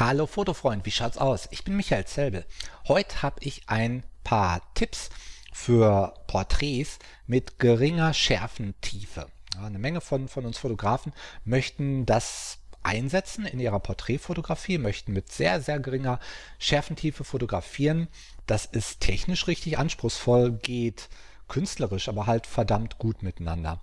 [0.00, 1.48] Hallo Fotofreund, wie schaut's aus?
[1.50, 2.46] Ich bin Michael Zelbel.
[2.86, 5.10] Heute habe ich ein paar Tipps
[5.52, 9.26] für Porträts mit geringer Schärfentiefe.
[9.56, 11.12] Ja, eine Menge von, von uns Fotografen
[11.44, 16.20] möchten das einsetzen in ihrer Porträtfotografie, möchten mit sehr, sehr geringer
[16.60, 18.06] Schärfentiefe fotografieren.
[18.46, 21.08] Das ist technisch richtig anspruchsvoll, geht
[21.48, 23.80] künstlerisch, aber halt verdammt gut miteinander.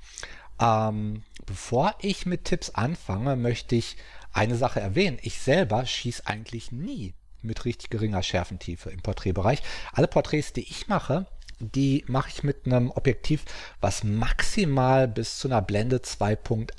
[0.60, 3.98] Ähm, bevor ich mit Tipps anfange, möchte ich
[4.34, 5.20] eine Sache erwähnen.
[5.22, 9.62] Ich selber schieße eigentlich nie mit richtig geringer Schärfentiefe im Porträtbereich.
[9.94, 11.28] Alle Porträts, die ich mache,
[11.60, 13.46] die mache ich mit einem Objektiv,
[13.80, 16.72] was maximal bis zu einer Blende 2.8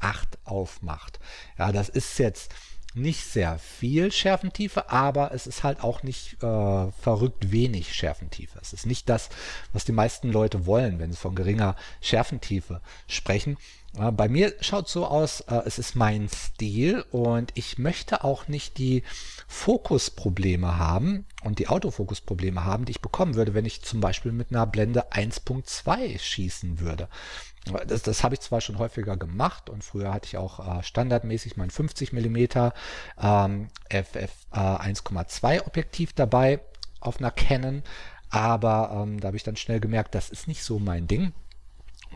[0.44, 1.18] aufmacht.
[1.58, 2.52] Ja, das ist jetzt
[2.96, 8.58] nicht sehr viel Schärfentiefe, aber es ist halt auch nicht äh, verrückt wenig Schärfentiefe.
[8.60, 9.28] Es ist nicht das,
[9.72, 13.58] was die meisten Leute wollen, wenn sie von geringer Schärfentiefe sprechen.
[13.96, 18.76] Bei mir schaut so aus, äh, es ist mein Stil und ich möchte auch nicht
[18.76, 19.02] die
[19.48, 24.50] Fokusprobleme haben und die Autofokusprobleme haben, die ich bekommen würde, wenn ich zum Beispiel mit
[24.50, 27.08] einer Blende 1.2 schießen würde.
[27.86, 31.56] Das, das habe ich zwar schon häufiger gemacht und früher hatte ich auch äh, standardmäßig
[31.56, 32.36] mein 50 mm
[33.20, 36.60] ähm, FF äh, 1,2 Objektiv dabei
[37.00, 37.82] auf einer Canon,
[38.28, 41.32] aber ähm, da habe ich dann schnell gemerkt, das ist nicht so mein Ding.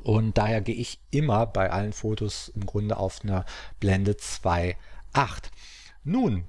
[0.02, 3.44] Und daher gehe ich immer bei allen Fotos im Grunde auf eine
[3.78, 4.76] Blende 2.8.
[6.04, 6.44] Nun,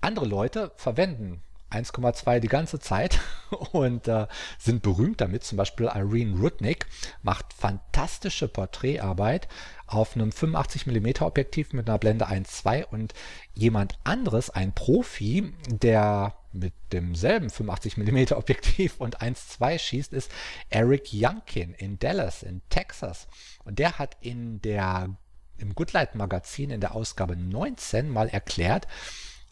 [0.00, 3.20] andere Leute verwenden 1,2 die ganze Zeit
[3.72, 4.26] und äh,
[4.58, 5.44] sind berühmt damit.
[5.44, 6.86] Zum Beispiel Irene Rudnick
[7.22, 9.48] macht fantastische Porträtarbeit
[9.86, 13.14] auf einem 85 mm Objektiv mit einer Blende 1,2 und
[13.54, 20.30] jemand anderes, ein Profi, der mit demselben 85 mm Objektiv und 1,2 schießt, ist
[20.70, 23.28] Eric Youngkin in Dallas in Texas
[23.64, 25.16] und der hat in der
[25.58, 28.86] im Goodlight Magazin in der Ausgabe 19 mal erklärt,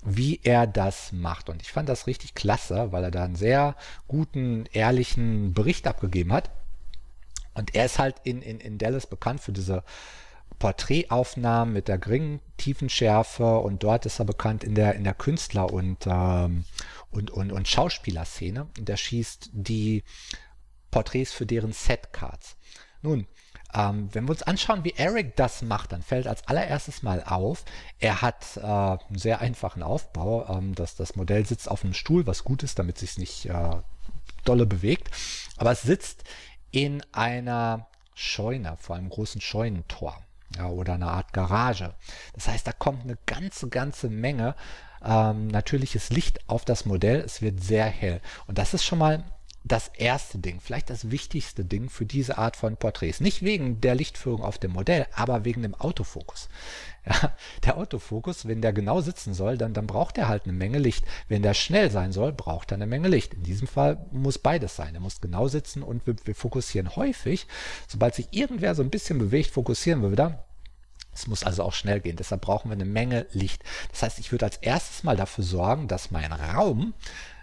[0.04, 1.48] wie er das macht.
[1.48, 6.32] Und ich fand das richtig klasse, weil er da einen sehr guten, ehrlichen Bericht abgegeben
[6.32, 6.50] hat.
[7.54, 9.82] Und er ist halt in, in, in Dallas bekannt für diese
[10.58, 15.72] Porträtaufnahmen mit der geringen Tiefenschärfe und dort ist er bekannt in der, in der Künstler-
[15.72, 16.64] und, ähm,
[17.10, 18.66] und, und, und Schauspielerszene.
[18.78, 20.02] Und er schießt die
[20.90, 22.56] Porträts für deren Setcards.
[23.02, 23.26] Nun,
[23.74, 27.64] ähm, wenn wir uns anschauen, wie Eric das macht, dann fällt als allererstes mal auf,
[27.98, 30.46] er hat äh, einen sehr einfachen Aufbau.
[30.48, 33.46] Ähm, das, das Modell sitzt auf einem Stuhl, was gut ist, damit es sich nicht
[33.46, 33.76] äh,
[34.44, 35.10] dolle bewegt.
[35.58, 36.24] Aber es sitzt
[36.70, 40.25] in einer Scheune, vor einem großen Scheunentor
[40.56, 41.94] ja, oder einer Art Garage.
[42.34, 44.54] Das heißt, da kommt eine ganze, ganze Menge
[45.04, 47.20] ähm, natürliches Licht auf das Modell.
[47.20, 48.20] Es wird sehr hell.
[48.46, 49.24] Und das ist schon mal
[49.66, 53.20] das erste Ding, vielleicht das wichtigste Ding für diese Art von Porträts.
[53.20, 56.48] Nicht wegen der Lichtführung auf dem Modell, aber wegen dem Autofokus.
[57.08, 60.78] Ja, der Autofokus, wenn der genau sitzen soll, dann, dann braucht er halt eine Menge
[60.78, 61.04] Licht.
[61.28, 63.34] Wenn der schnell sein soll, braucht er eine Menge Licht.
[63.34, 64.94] In diesem Fall muss beides sein.
[64.94, 67.46] Er muss genau sitzen und wir, wir fokussieren häufig.
[67.86, 70.45] Sobald sich irgendwer so ein bisschen bewegt, fokussieren wir wieder.
[71.16, 72.16] Es muss also auch schnell gehen.
[72.16, 73.62] Deshalb brauchen wir eine Menge Licht.
[73.90, 76.94] Das heißt, ich würde als erstes mal dafür sorgen, dass mein Raum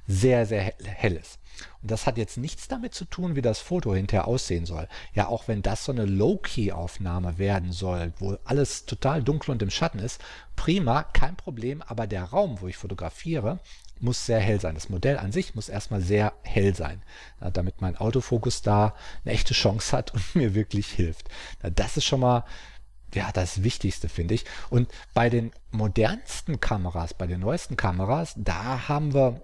[0.08, 1.40] sehr, sehr hell ist.
[1.82, 4.88] Und das hat jetzt nichts damit zu tun, wie das Foto hinterher aussehen soll.
[5.14, 9.70] Ja, auch wenn das so eine Low-Key-Aufnahme werden soll, wo alles total dunkel und im
[9.70, 10.22] Schatten ist,
[10.56, 13.60] prima, kein Problem, aber der Raum, wo ich fotografiere,
[14.00, 14.76] muss sehr hell sein.
[14.76, 17.02] Das Modell an sich muss erstmal sehr hell sein,
[17.54, 21.30] damit mein Autofokus da eine echte Chance hat und mir wirklich hilft.
[21.62, 22.44] Das ist schon mal
[23.14, 24.46] ja, das Wichtigste, finde ich.
[24.70, 29.42] Und bei den modernsten Kameras, bei den neuesten Kameras, da haben wir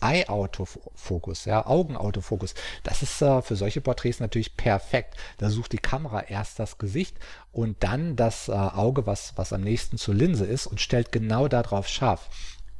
[0.00, 2.54] Eye-Autofokus, ja, Augenautofokus.
[2.82, 5.16] Das ist äh, für solche Porträts natürlich perfekt.
[5.38, 7.16] Da sucht die Kamera erst das Gesicht
[7.52, 11.48] und dann das äh, Auge, was, was am nächsten zur Linse ist und stellt genau
[11.48, 12.28] darauf scharf.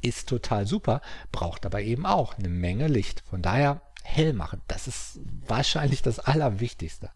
[0.01, 1.01] Ist total super,
[1.31, 3.23] braucht aber eben auch eine Menge Licht.
[3.27, 4.61] Von daher hell machen.
[4.67, 7.09] Das ist wahrscheinlich das Allerwichtigste.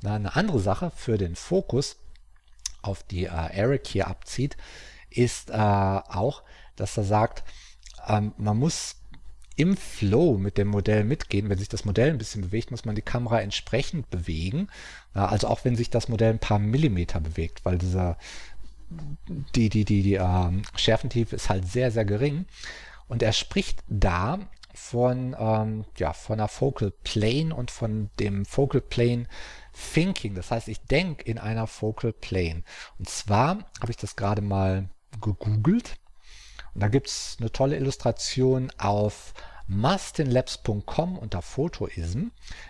[0.00, 1.96] Na, eine andere Sache für den Fokus,
[2.82, 4.56] auf die äh, Eric hier abzieht,
[5.10, 6.42] ist äh, auch,
[6.76, 7.44] dass er sagt,
[8.06, 8.96] ähm, man muss
[9.56, 11.50] im Flow mit dem Modell mitgehen.
[11.50, 14.68] Wenn sich das Modell ein bisschen bewegt, muss man die Kamera entsprechend bewegen.
[15.12, 18.16] Also auch wenn sich das Modell ein paar Millimeter bewegt, weil dieser
[19.54, 22.46] die, die, die, die ähm, Schärfentiefe ist halt sehr, sehr gering.
[23.08, 24.38] Und er spricht da
[24.74, 29.26] von, ähm, ja, von einer Focal Plane und von dem Focal Plane
[29.72, 30.34] Thinking.
[30.34, 32.62] Das heißt, ich denke in einer Focal Plane.
[32.98, 34.88] Und zwar habe ich das gerade mal
[35.20, 35.96] gegoogelt.
[36.74, 39.34] Und da gibt es eine tolle Illustration auf
[39.66, 42.28] mustinlabs.com unter Photoism.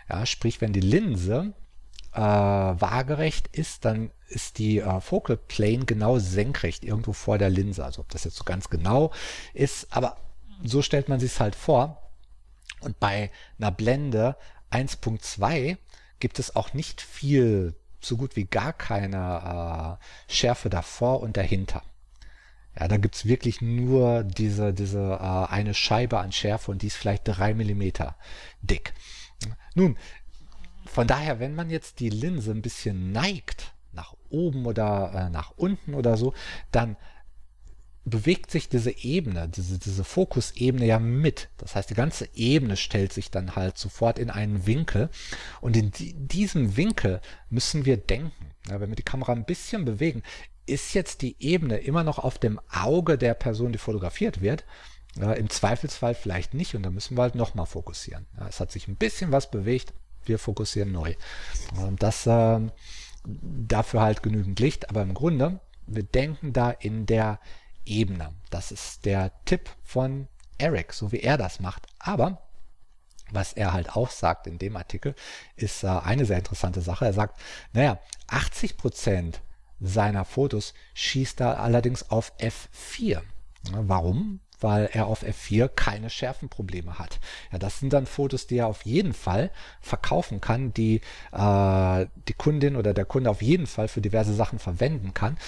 [0.08, 1.54] Ja, sprich, wenn die Linse
[2.12, 7.84] äh, waagerecht ist, dann ist die äh, Focal Plane genau senkrecht irgendwo vor der Linse.
[7.84, 9.12] Also ob das jetzt so ganz genau
[9.54, 10.16] ist, aber
[10.62, 12.10] so stellt man sich es halt vor.
[12.80, 14.36] Und bei einer Blende
[14.70, 15.76] 1.2
[16.20, 21.82] gibt es auch nicht viel, so gut wie gar keine äh, Schärfe davor und dahinter.
[22.78, 26.86] Ja, da gibt es wirklich nur diese, diese äh, eine Scheibe an Schärfe und die
[26.86, 28.16] ist vielleicht drei Millimeter
[28.62, 28.94] dick.
[29.74, 29.98] Nun,
[30.86, 35.52] von daher, wenn man jetzt die Linse ein bisschen neigt, nach oben oder äh, nach
[35.56, 36.32] unten oder so,
[36.70, 36.96] dann
[38.04, 41.48] bewegt sich diese Ebene, diese, diese Fokusebene ja mit.
[41.58, 45.10] Das heißt, die ganze Ebene stellt sich dann halt sofort in einen Winkel.
[45.60, 47.20] Und in die, diesem Winkel
[47.50, 48.32] müssen wir denken.
[48.68, 50.22] Ja, wenn wir die Kamera ein bisschen bewegen,
[50.66, 54.64] ist jetzt die Ebene immer noch auf dem Auge der Person, die fotografiert wird.
[55.16, 58.26] Ja, Im Zweifelsfall vielleicht nicht und da müssen wir halt nochmal fokussieren.
[58.38, 59.92] Ja, es hat sich ein bisschen was bewegt,
[60.24, 61.14] wir fokussieren neu.
[61.76, 62.60] Und das äh,
[63.24, 67.40] dafür halt genügend Licht, aber im Grunde, wir denken da in der
[67.84, 68.32] Ebene.
[68.50, 70.28] Das ist der Tipp von
[70.58, 71.86] Eric, so wie er das macht.
[71.98, 72.42] Aber
[73.32, 75.14] was er halt auch sagt in dem Artikel,
[75.56, 77.06] ist äh, eine sehr interessante Sache.
[77.06, 77.40] Er sagt,
[77.72, 77.98] naja,
[78.28, 79.40] 80 Prozent
[79.80, 83.22] seiner Fotos schießt er allerdings auf F4.
[83.72, 84.40] Warum?
[84.60, 87.18] Weil er auf F4 keine Schärfenprobleme hat.
[87.50, 89.50] Ja, das sind dann Fotos, die er auf jeden Fall
[89.80, 91.00] verkaufen kann, die
[91.32, 95.38] äh, die Kundin oder der Kunde auf jeden Fall für diverse Sachen verwenden kann.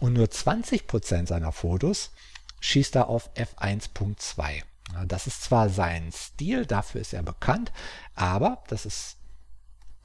[0.00, 2.10] Und nur 20% seiner Fotos
[2.60, 4.62] schießt er auf F1.2.
[4.92, 7.72] Ja, das ist zwar sein Stil, dafür ist er bekannt,
[8.14, 9.18] aber das ist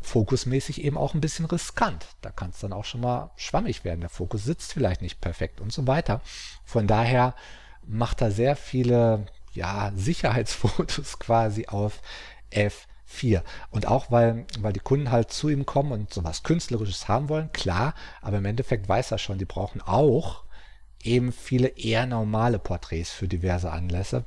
[0.01, 2.05] fokusmäßig eben auch ein bisschen riskant.
[2.21, 4.01] Da kann es dann auch schon mal schwammig werden.
[4.01, 6.21] Der Fokus sitzt vielleicht nicht perfekt und so weiter.
[6.63, 7.33] Von daher
[7.87, 12.01] macht er sehr viele ja, Sicherheitsfotos quasi auf
[13.09, 13.41] F4.
[13.71, 17.51] Und auch weil, weil die Kunden halt zu ihm kommen und sowas Künstlerisches haben wollen,
[17.51, 20.43] klar, aber im Endeffekt weiß er schon, die brauchen auch
[21.03, 24.25] eben viele eher normale Porträts für diverse Anlässe.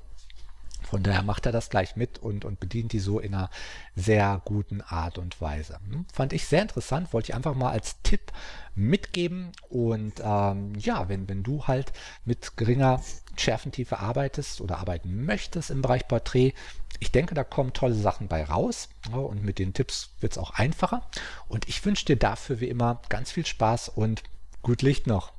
[0.89, 3.51] Von daher macht er das gleich mit und, und bedient die so in einer
[3.95, 5.79] sehr guten Art und Weise.
[5.91, 8.33] Hm, fand ich sehr interessant, wollte ich einfach mal als Tipp
[8.75, 9.53] mitgeben.
[9.69, 11.93] Und ähm, ja, wenn, wenn du halt
[12.25, 13.03] mit geringer
[13.37, 16.55] Schärfentiefe arbeitest oder arbeiten möchtest im Bereich Porträt,
[17.01, 18.89] ich denke, da kommen tolle Sachen bei raus.
[19.13, 21.07] Und mit den Tipps wird es auch einfacher.
[21.49, 24.23] Und ich wünsche dir dafür wie immer ganz viel Spaß und
[24.63, 25.33] gut Licht noch.